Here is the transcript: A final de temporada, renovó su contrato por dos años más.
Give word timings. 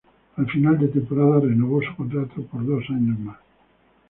A 0.35 0.43
final 0.47 0.79
de 0.79 0.87
temporada, 0.87 1.39
renovó 1.41 1.79
su 1.83 1.95
contrato 1.95 2.43
por 2.47 2.65
dos 2.65 2.83
años 2.89 3.19
más. 3.19 3.37